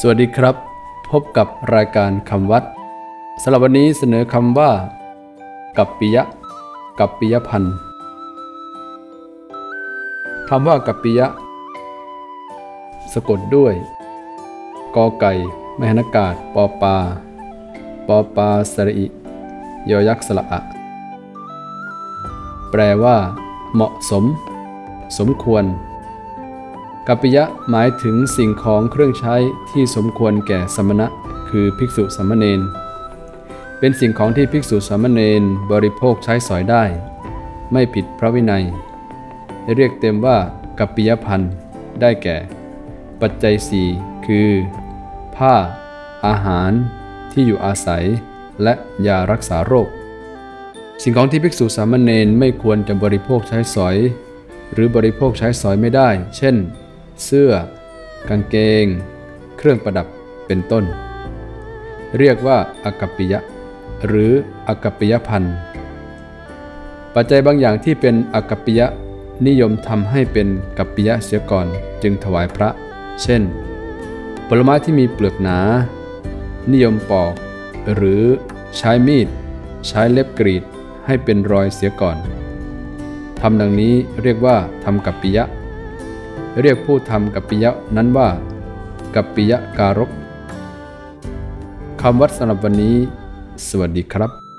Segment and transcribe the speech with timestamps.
[0.00, 0.56] สวัสดีครับ
[1.10, 2.64] พบกับรายการคำวัด
[3.42, 4.70] สำหรับวันนี้เสนอคำว่า
[5.78, 6.22] กัปปิยะ
[6.98, 7.74] กัปปิยพันธ์
[10.48, 11.26] คำว่ากัปปิยะ
[13.12, 13.74] สะกดด้วย
[14.96, 15.32] กอไก่
[15.78, 16.96] มหนากาศปอปา
[18.06, 19.06] ปอปาสระอิ
[19.90, 20.60] ยอยักษ์สระอะ
[22.70, 23.16] แปลว่า
[23.74, 24.24] เหมาะสม
[25.18, 25.64] สมควร
[27.08, 29.34] กัปปิยะหมายถึงสิ่งของเครื่องใช้
[29.70, 31.06] ที่สมควรแก่สมณะ
[31.50, 32.60] คือภิกษุสามเณร
[33.78, 36.84] เป็นสิ่งของที่ภิกษุสามเณรบริโภคใช้สอยได้
[37.72, 38.64] ไม่ผิดพระวินัย
[39.74, 40.38] เรียกเต็มว่า
[40.78, 41.52] กัปปิยพันธ์
[42.00, 42.36] ได้แก่
[43.20, 43.88] ปัจจัยสี่
[44.26, 44.48] คือ
[45.36, 45.54] ผ้า
[46.26, 46.70] อาหาร
[47.32, 48.04] ที่อยู่อาศัย
[48.62, 48.74] และ
[49.06, 49.88] ยารักษาโรค
[51.02, 53.96] สิ่งของที่ภิกษุสามเณรไม่ควรจะบริโภคใช้สอย
[54.72, 56.56] หรือบริโภคใช้สอยไม่ได้ เช่น
[57.24, 57.52] เสื้อ
[58.28, 58.86] กางเกง
[59.56, 60.06] เครื่องประดับ
[60.46, 60.84] เป็นต้น
[62.18, 63.40] เรียกว่าอากัปปิยะ
[64.06, 64.32] หรือ
[64.68, 65.56] อากัปปิยพันธ์
[67.14, 68.86] ปัจจัยบางอย่างที่เป็นอากัปปิยะ
[69.46, 71.66] นิยมทำให้เป็นกัปปิยะเสียก่อน
[72.02, 72.68] จึงถวายพระ
[73.22, 73.42] เช่น
[74.48, 75.58] ผลไม้ที่มีเปลือกหนา
[76.72, 77.32] นิยมปอก
[77.94, 78.22] หรือ
[78.76, 79.28] ใช้มีด
[79.86, 80.62] ใช้เล็บกรีด
[81.06, 82.16] ให้เป็นรอยเสียก่อน
[83.40, 85.44] ทำดังนี้เรียกว่าทำกัปปิยะ
[86.60, 88.28] เรียกผู้ทำกัปปิยะนั้นว่า
[89.14, 90.10] กัปปิยะการก
[92.00, 92.96] คำวัดสำหรับวันนี้
[93.68, 94.51] สวัสดีครับ